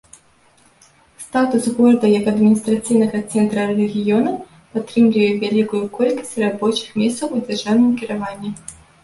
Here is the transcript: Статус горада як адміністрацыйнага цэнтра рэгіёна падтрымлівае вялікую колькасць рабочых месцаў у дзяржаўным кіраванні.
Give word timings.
Статус 1.23 1.67
горада 1.79 2.09
як 2.19 2.25
адміністрацыйнага 2.31 3.17
цэнтра 3.33 3.67
рэгіёна 3.81 4.33
падтрымлівае 4.73 5.29
вялікую 5.45 5.83
колькасць 6.01 6.35
рабочых 6.47 6.99
месцаў 7.05 7.27
у 7.39 7.45
дзяржаўным 7.47 7.91
кіраванні. 8.03 8.51